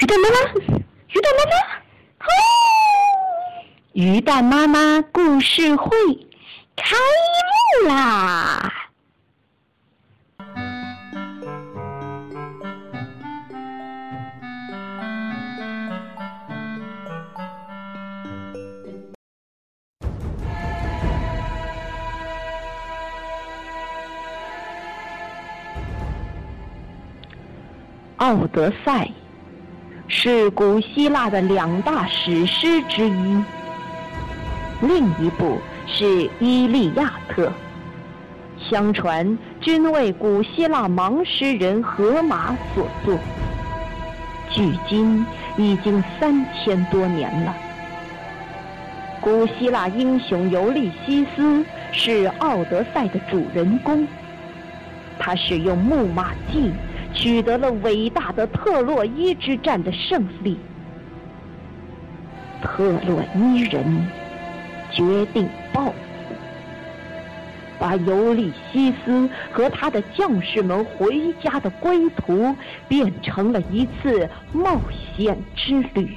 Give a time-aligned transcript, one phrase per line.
[0.00, 0.36] 鱼蛋妈妈，
[1.08, 1.56] 鱼蛋妈妈，
[2.20, 2.30] 哦！
[3.94, 5.90] 鱼蛋妈妈故事会
[6.76, 6.94] 开
[7.82, 8.72] 幕啦！
[28.20, 29.06] 《奥德赛》
[30.10, 33.44] 是古希腊的两大史诗之一，
[34.80, 36.04] 另一部是
[36.40, 37.46] 《伊利亚特》，
[38.58, 43.18] 相传均为古希腊盲诗人荷马所作，
[44.48, 45.24] 距今
[45.58, 47.54] 已经三千多年了。
[49.20, 51.62] 古希腊英雄尤利西斯
[51.92, 54.08] 是《奥德赛》的主人公，
[55.18, 56.72] 他使用木马计。
[57.14, 60.56] 取得了伟大的特洛伊之战的胜利，
[62.62, 64.06] 特洛伊人
[64.92, 65.94] 决定报复，
[67.78, 72.54] 把尤利西斯和他的将士们回家的归途
[72.88, 74.80] 变成了一次冒
[75.16, 76.16] 险之旅。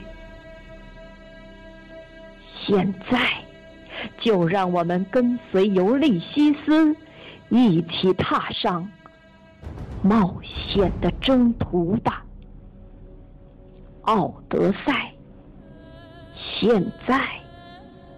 [2.64, 3.18] 现在，
[4.20, 6.96] 就让我们跟随尤利西斯
[7.50, 8.88] 一起踏上。
[10.04, 12.26] 冒险的征途吧，
[14.02, 15.14] 奥德赛，
[16.36, 17.30] 现在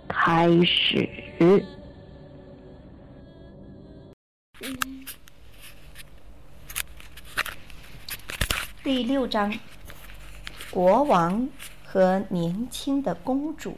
[0.07, 1.09] 开始。
[8.81, 9.53] 第六章：
[10.71, 11.49] 国王
[11.83, 13.75] 和年轻的公主。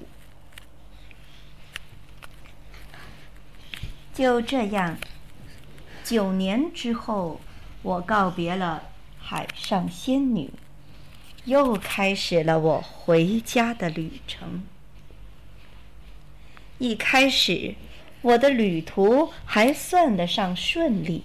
[4.13, 4.95] 就这样，
[6.03, 7.41] 九年之后。
[7.85, 8.81] 我告别了
[9.19, 10.49] 海上仙女，
[11.43, 14.63] 又开始了我回家的旅程。
[16.79, 17.75] 一开始，
[18.23, 21.23] 我的旅途还算得上顺利。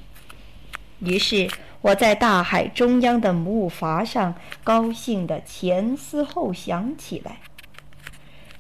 [0.99, 1.49] 于是，
[1.81, 7.39] 我在大海中央的木筏上，高兴地前思后想起来：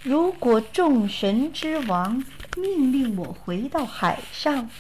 [0.03, 2.25] 如果众神之王
[2.57, 4.71] 命令我回到海上，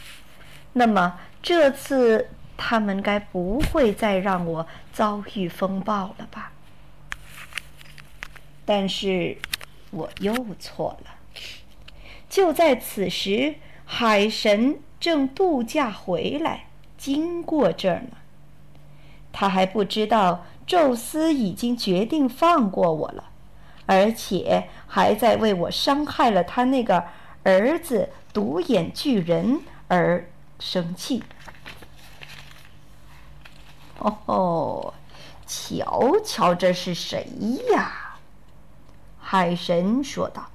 [0.72, 2.30] 那么这次……
[2.62, 6.52] 他们该不会再让我遭遇风暴了吧？
[8.66, 9.38] 但是，
[9.90, 11.14] 我又错了。
[12.28, 13.54] 就在此时，
[13.86, 16.66] 海神正度假回来，
[16.98, 18.18] 经过这儿呢。
[19.32, 23.30] 他还不知道宙斯已经决定放过我了，
[23.86, 27.04] 而且还在为我伤害了他那个
[27.42, 30.28] 儿子独眼巨人而
[30.58, 31.22] 生气。
[34.00, 34.94] 哦吼！
[35.46, 37.26] 瞧瞧，这是谁
[37.72, 38.16] 呀？
[39.18, 40.48] 海神说道：“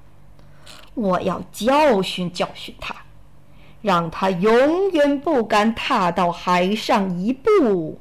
[0.94, 2.94] 我要教训教训他，
[3.82, 8.00] 让他永远不敢踏到海上一步。”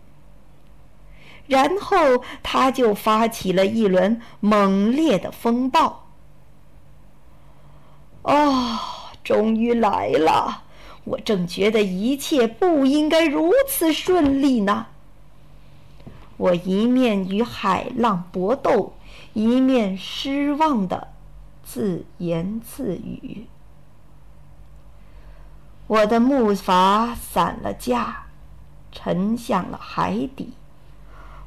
[1.47, 6.07] 然后他就发起了一轮猛烈的风暴。
[8.23, 8.79] 哦，
[9.23, 10.63] 终于来了！
[11.03, 14.87] 我正觉得一切不应该如此顺利呢。
[16.37, 18.93] 我一面与海浪搏斗，
[19.33, 21.07] 一面失望的
[21.63, 23.47] 自言自语。
[25.87, 28.25] 我的木筏散了架，
[28.91, 30.53] 沉向了海底。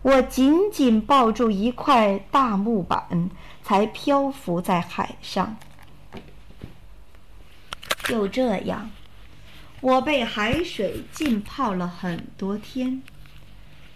[0.03, 3.31] 我紧紧抱住一块大木板，
[3.63, 5.57] 才漂浮在海上。
[8.05, 8.91] 就这样，
[9.81, 13.03] 我被海水浸泡了很多天。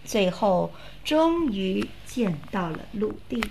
[0.05, 0.71] 最后，
[1.03, 3.43] 终于见到了陆地。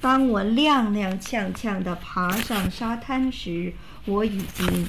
[0.00, 3.72] 当我踉踉跄跄地爬上沙滩时，
[4.04, 4.88] 我已经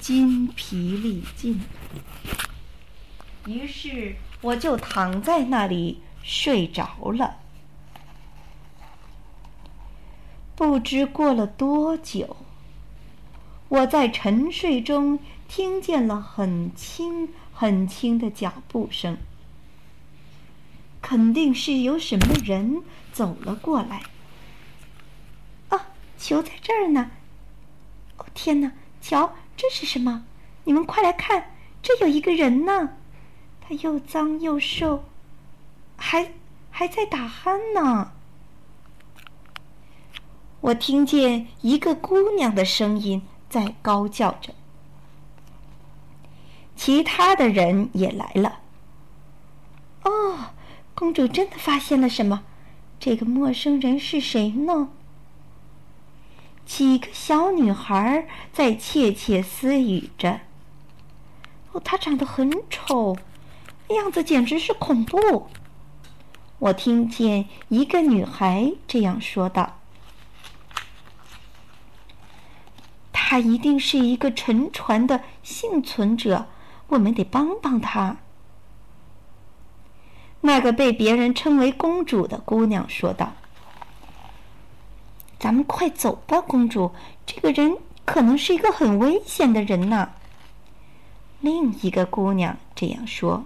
[0.00, 1.60] 筋疲力尽。
[3.46, 7.36] 于是，我就躺在那里睡着了。
[10.56, 12.36] 不知过了多久，
[13.68, 15.18] 我在沉睡中
[15.48, 17.28] 听见了很轻。
[17.60, 19.18] 很轻的脚步声，
[21.02, 24.00] 肯定是有什么人走了过来。
[25.68, 27.10] 啊，球在这儿呢！
[28.16, 28.72] 哦，天哪，
[29.02, 30.24] 瞧，这是什么？
[30.64, 32.96] 你们快来看，这有一个人呢！
[33.60, 35.04] 他又脏又瘦，
[35.98, 36.32] 还
[36.70, 38.12] 还在打鼾呢。
[40.62, 43.20] 我听见一个姑娘的声音
[43.50, 44.54] 在高叫着。
[46.80, 48.60] 其他的人也来了。
[50.04, 50.46] 哦，
[50.94, 52.42] 公主真的发现了什么？
[52.98, 54.88] 这个陌生人是谁呢？
[56.64, 60.40] 几个小女孩在窃窃私语着。
[61.72, 63.18] 哦，他长得很丑，
[63.90, 65.50] 样子简直是恐怖。
[66.60, 69.80] 我听见一个女孩这样说道
[73.12, 76.46] ：“他一定是一个沉船的幸存者，
[76.90, 78.18] 我们得帮帮他。”
[80.42, 83.32] 那个被别人称为公主的姑娘说道
[85.38, 86.92] ：“咱们快走吧，公主，
[87.26, 90.10] 这个人可能是一个很危险的人呢。”
[91.40, 93.44] 另一个姑娘这样说：“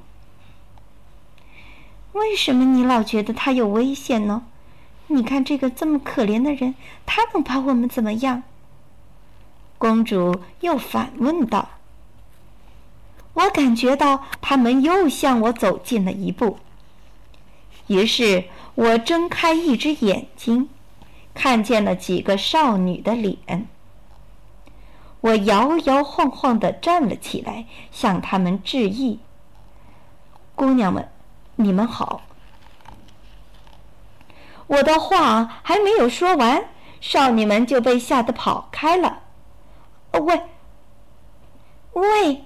[2.12, 4.44] 为什么你老觉得他有危险呢？
[5.08, 6.74] 你看这个这么可怜的人，
[7.04, 8.42] 他能把我们怎么样？”
[9.78, 11.68] 公主又反问道
[13.34, 16.58] ：“我感觉到他们又向我走近了一步。
[17.88, 18.44] 于是
[18.74, 20.68] 我睁开一只眼睛，
[21.34, 23.68] 看见了几个少女的脸。”
[25.20, 29.20] 我摇摇晃晃的站了起来，向他们致意。
[30.54, 31.08] 姑娘们，
[31.56, 32.20] 你们好。
[34.66, 36.66] 我的话还没有说完，
[37.00, 39.20] 少女们就被吓得跑开了。
[40.12, 40.42] 喂，
[41.94, 42.44] 喂，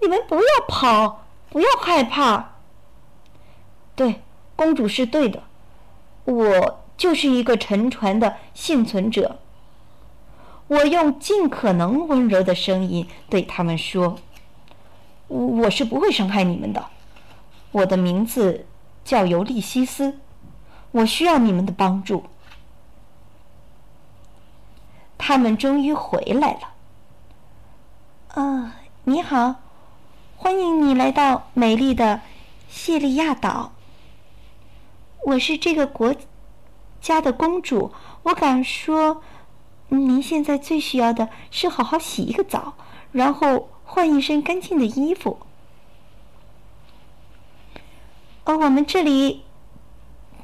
[0.00, 2.52] 你们不要跑，不要害怕。
[3.94, 4.22] 对，
[4.54, 5.42] 公主是对的，
[6.24, 9.38] 我就是一个沉船的幸存者。
[10.68, 14.18] 我用尽可能温柔的声音对他们说
[15.26, 16.86] ：“我是不会伤害你们的。
[17.72, 18.66] 我的名字
[19.04, 20.18] 叫尤利西斯，
[20.90, 22.24] 我需要你们的帮助。”
[25.16, 26.74] 他们终于回来了。
[28.34, 29.56] 啊，你好，
[30.40, 32.20] 欢迎你来到美丽的
[32.68, 33.72] 谢利亚岛。
[35.26, 36.14] 我是这个国
[37.00, 37.92] 家的公主，
[38.22, 39.20] 我敢说。
[39.88, 42.74] 您现在最需要的是好好洗一个澡，
[43.10, 45.40] 然后换一身干净的衣服。
[48.44, 49.42] 哦，我们这里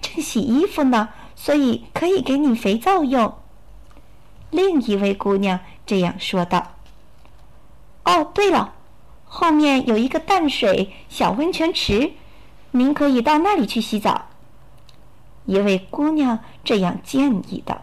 [0.00, 3.32] 正洗衣服呢，所以可以给你肥皂用。
[4.50, 6.73] 另一位姑娘这样说道。
[8.05, 8.74] 哦，对了，
[9.26, 12.12] 后面有一个淡水小温泉池，
[12.71, 14.26] 您可以到那里去洗澡。
[15.47, 17.82] 一位姑娘这样建议道。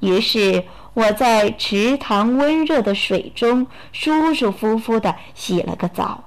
[0.00, 6.24] 于是我在池塘温热的水中舒舒服服的洗了个澡，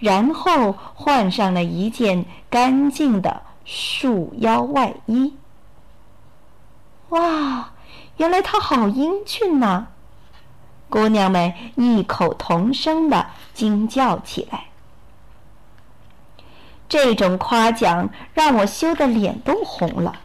[0.00, 5.36] 然后换上了一件干净的束腰外衣。
[7.10, 7.72] 哇，
[8.16, 9.86] 原来他好英俊呐！
[10.94, 14.66] 姑娘们异口同声的惊叫起来。
[16.88, 20.20] 这种夸奖让我羞得脸都红了。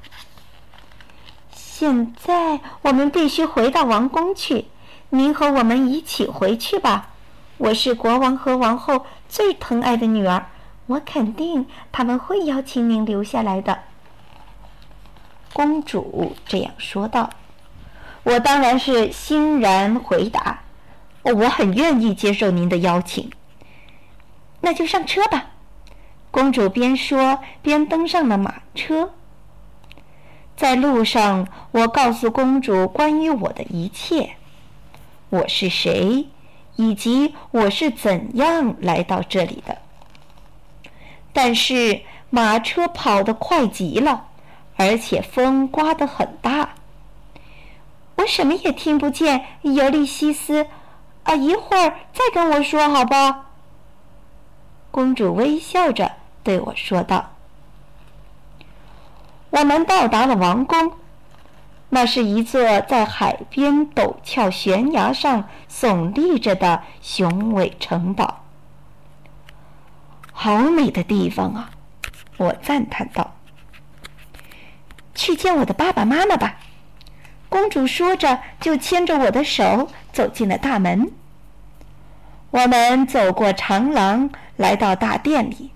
[1.51, 4.67] 现在我们必须回到王宫去，
[5.09, 7.09] 您和我们一起回去吧。
[7.57, 10.45] 我是国王和王后最疼爱的女儿，
[10.85, 13.79] 我肯定他们会邀请您留下来的。
[15.51, 17.31] 公主这样说道。
[18.23, 20.61] 我当然是欣然回答，
[21.23, 23.31] 我很愿意接受您的邀请。
[24.61, 25.51] 那就上车吧。
[26.31, 29.13] 公主边说边登上了马车。
[30.55, 34.31] 在路上，我告诉公主关于我的一切：
[35.29, 36.27] 我是谁，
[36.75, 39.77] 以及我是怎样来到这里的。
[41.31, 44.25] 但是马车跑得快极了，
[44.75, 46.75] 而且风刮得很大，
[48.19, 49.45] 我什么也听不见。
[49.61, 50.67] 尤利西斯，
[51.23, 53.45] 啊，一会儿再跟我说好吧。
[54.91, 56.11] 公主微笑着
[56.43, 57.31] 对我说道。
[59.51, 60.93] 我们到达了王宫，
[61.89, 68.43] 那是一座在海边陡峭悬崖上耸立着的雄伟城堡。
[70.33, 71.71] 好美的地方啊！
[72.37, 73.35] 我赞叹道。
[75.15, 76.57] 去见我的爸爸妈妈吧，
[77.59, 81.11] 公主说着，就牵着我的手走进了大门。
[82.51, 85.71] 我们走过长廊，来到大殿里。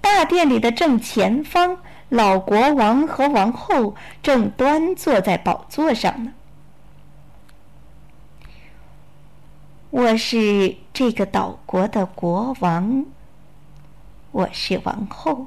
[0.00, 1.78] 大殿里的正前方。
[2.08, 6.32] 老国王和王后正端坐在宝座上呢。
[9.88, 13.06] 我是这个岛国的国王，
[14.32, 15.46] 我是王后，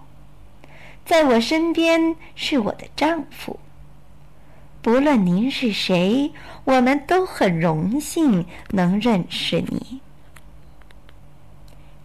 [1.06, 3.60] 在我身边是我的丈夫。
[4.86, 6.32] 不论您是谁，
[6.63, 10.00] 我们都很荣幸能认识你。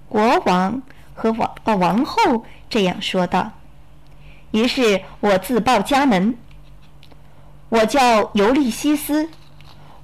[0.08, 0.80] 国王
[1.12, 3.52] 和王呃王后这样说道。
[4.52, 6.38] 于是我自报家门
[7.68, 9.28] ：“我叫尤利西斯，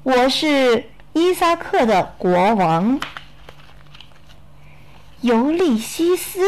[0.02, 3.00] 我是伊萨克的国王。”
[5.22, 6.42] 尤利西斯，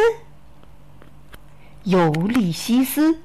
[1.84, 3.22] 尤利西斯，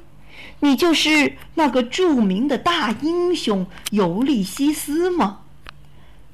[0.64, 5.40] 你就是那个著名的大英雄尤利西斯吗？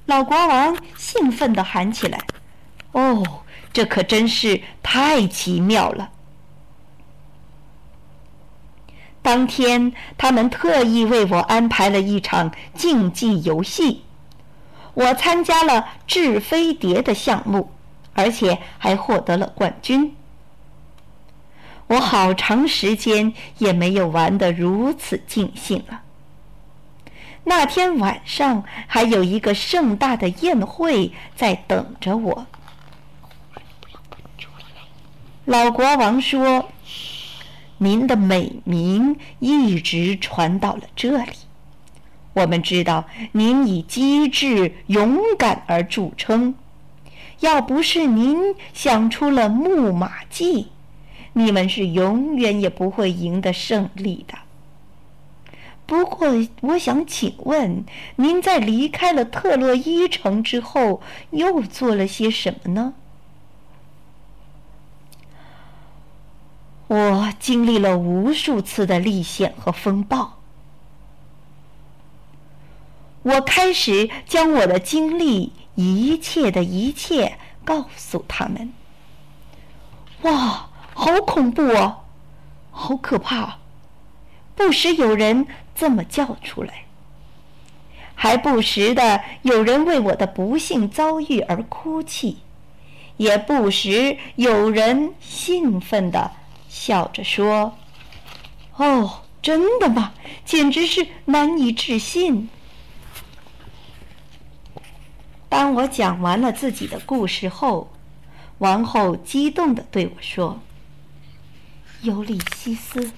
[0.05, 2.21] 老国王兴奋地喊起来
[2.93, 3.41] ：“哦，
[3.73, 6.11] 这可真是太奇妙了！”
[9.23, 14.03] 当天，他们特意为我安排了一场竞技游戏，
[14.93, 17.71] 我参加了掷飞碟的项目。
[18.13, 20.13] 而且还获得了冠军。
[21.89, 26.01] 我好长时间也没有玩得如此尽兴了。
[27.43, 32.47] 那天晚上还有一个盛大的宴会在等着我。
[35.45, 36.69] 老国王说
[37.79, 41.33] ：“您的美名一直传到了这里。
[42.33, 46.55] 我们知道您以机智勇敢而著称。”
[47.39, 48.37] 要不是您
[48.73, 50.67] 想出了木马计，
[51.33, 54.37] 你们是永远也不会赢得胜利的。
[55.85, 56.27] 不过，
[56.61, 57.83] 我想请问，
[58.17, 62.93] 您在离开了特洛伊城之后，又做了些什么呢？
[66.87, 70.39] 我经历了无数次的历险和风暴。
[73.23, 75.53] 我开始将我的经历。
[75.75, 78.73] 一切的一切，告诉他们。
[80.23, 80.68] 哇，
[80.99, 82.01] 好恐怖哦，
[82.71, 83.59] 好可怕！
[84.53, 86.83] 不时有人这么叫出来，
[88.13, 92.39] 还不时的有人为我的不幸遭遇而哭泣，
[93.15, 96.31] 也不时有人兴奋的
[96.67, 97.77] 笑着说
[98.75, 100.11] ：“哦，真的吗？
[100.43, 102.49] 简直是难以置信。”
[105.47, 107.89] 当我讲完了自己的故事后，
[108.57, 110.59] 王后激动地对我说
[112.01, 113.11] ：“尤里西斯，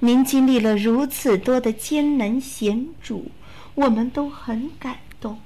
[0.00, 3.30] 您经历了如此多的艰难险阻，
[3.74, 5.40] 我们都很感动。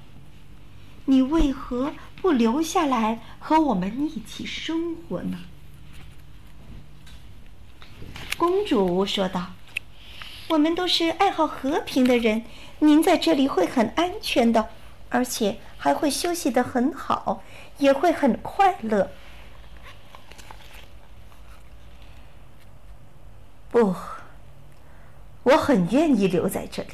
[1.05, 5.39] 你为何不留下来和我们一起生活呢？”
[8.37, 9.51] 公主说道
[10.49, 12.43] ：“我们都是爱好和平的人，
[12.79, 14.69] 您在这里会很安全的，
[15.09, 17.41] 而且……”还会休息得很好，
[17.79, 19.09] 也会很快乐。
[23.71, 23.95] 不，
[25.43, 26.93] 我很愿意留在这里，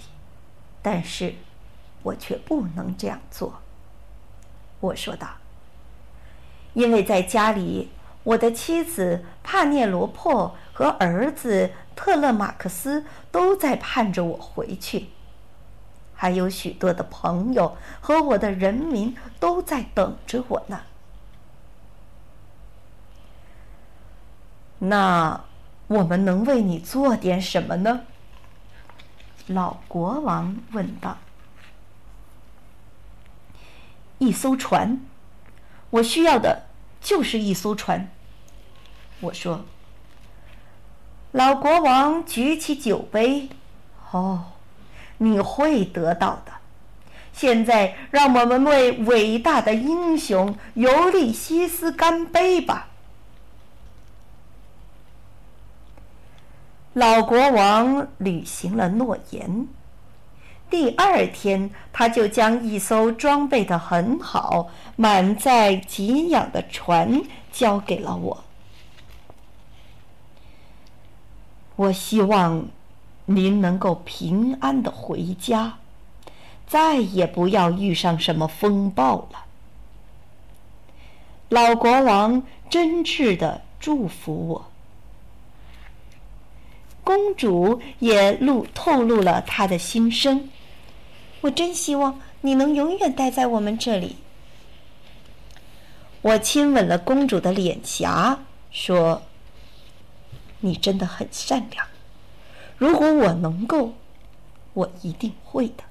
[0.81, 1.33] 但是，
[2.03, 3.61] 我却不能这样做。
[4.79, 5.27] 我说道
[6.73, 7.89] ：“因为在家里，
[8.23, 15.09] 我的妻子帕涅罗珀和儿子特勒马克斯都在盼着我回去。”
[16.13, 20.81] 还有许多的朋友和我的人民都在等着我呢。
[24.79, 25.41] 那
[25.87, 28.01] 我们能为你做点什么呢？
[29.47, 31.17] 老国王问道。
[34.17, 34.99] 一艘船，
[35.89, 36.63] 我需要的
[37.01, 38.09] 就是一艘船。
[39.21, 39.65] 我说。
[41.31, 43.49] 老国王举起酒杯，
[44.11, 44.45] 哦。
[45.19, 46.51] 你会得到的。
[47.33, 52.86] 现在，让我们为伟大的英雄尤利西斯干杯吧！
[56.97, 59.67] 老国王履行了诺言。
[60.67, 68.43] 第二天，他就将一艘装备的很好、满载给养的船交给了我。
[71.75, 72.65] 我希望。
[73.29, 75.79] 您能够平安的回家，
[76.65, 79.43] 再也不要遇上什么风暴了。
[81.49, 84.71] 老国王真挚的祝福我，
[87.07, 90.49] 公主也露透露了她的心声。
[91.39, 94.17] 我真希望你能永远待在我们这里。
[96.21, 99.21] 我亲吻了公主的脸颊，说
[100.59, 101.87] ：“你真的很善良。”
[102.77, 103.93] 如果我能够，
[104.73, 105.85] 我一定会的。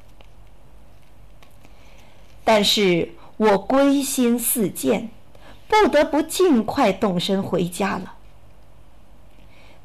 [2.45, 5.09] 但是我归心似箭，
[5.67, 8.16] 不得不尽快动身回家了。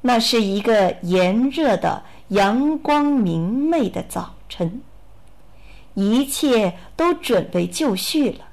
[0.01, 4.81] 那是一个炎热的、阳光明媚的早晨，
[5.93, 8.45] 一切都准备就绪了，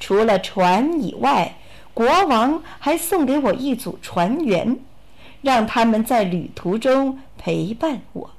[0.00, 1.56] 除了船以外，
[1.94, 4.78] 国王还送给我一组船员，
[5.42, 8.30] 让他们在旅途中陪伴我。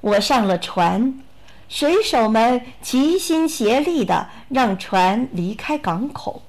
[0.00, 1.22] 我上了船，
[1.68, 6.42] 水手们齐心协力的让船离开港口。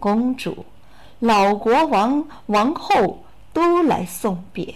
[0.00, 0.66] 公主、
[1.22, 4.74] 老国王、王后都来送别。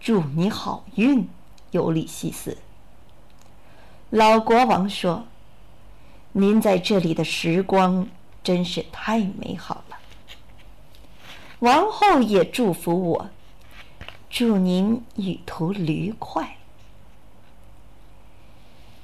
[0.00, 1.28] 祝你好运，
[1.70, 2.58] 尤里西斯。
[4.10, 5.24] 老国王说
[6.32, 8.08] ：“您在这里的时光
[8.42, 9.96] 真是太美好了。”
[11.60, 13.30] 王后也祝福我
[14.28, 16.56] ：“祝您旅途愉快。”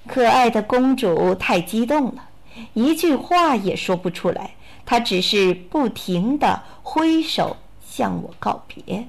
[0.08, 2.30] 可爱的公主太激动了，
[2.74, 4.56] 一句话也说不出来。
[4.90, 9.06] 他只是不停的挥手向我告别。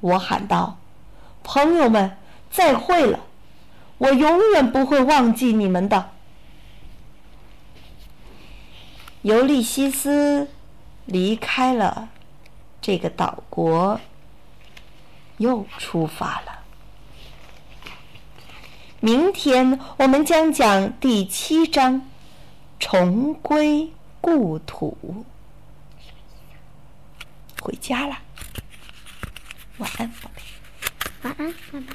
[0.00, 0.76] 我喊道
[1.44, 2.16] ：“朋友们，
[2.50, 3.20] 再会了！
[3.98, 6.10] 我永远不会忘记你们的。”
[9.22, 10.48] 尤利西斯
[11.04, 12.08] 离开了
[12.82, 14.00] 这个岛国，
[15.36, 16.58] 又出发了。
[18.98, 22.02] 明天我们将讲第七章，
[22.80, 25.24] 重归故土。
[27.60, 28.16] 回家了。
[29.78, 30.42] 晚安，宝贝。
[31.22, 31.86] 晚安，妈妈。